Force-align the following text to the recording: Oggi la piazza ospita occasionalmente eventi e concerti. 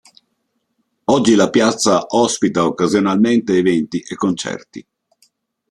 Oggi 1.03 1.35
la 1.35 1.51
piazza 1.51 2.03
ospita 2.07 2.65
occasionalmente 2.65 3.55
eventi 3.55 3.99
e 4.01 4.15
concerti. 4.15 4.83